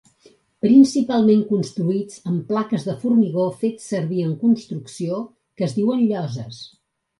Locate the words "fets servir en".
3.61-4.33